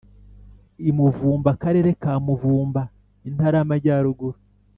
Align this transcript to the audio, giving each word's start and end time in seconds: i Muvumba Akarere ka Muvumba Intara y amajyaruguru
i 0.89 0.91
Muvumba 0.97 1.47
Akarere 1.55 1.89
ka 2.01 2.13
Muvumba 2.25 2.81
Intara 3.29 3.55
y 3.59 3.63
amajyaruguru 3.65 4.37